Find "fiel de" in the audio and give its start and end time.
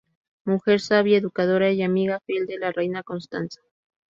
2.25-2.57